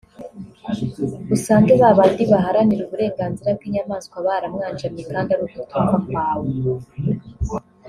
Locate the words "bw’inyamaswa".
3.57-4.15